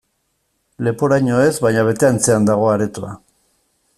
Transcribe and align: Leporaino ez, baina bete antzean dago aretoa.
Leporaino 0.87 1.35
ez, 1.49 1.53
baina 1.67 1.85
bete 1.89 2.09
antzean 2.09 2.51
dago 2.51 2.67
aretoa. 2.73 3.15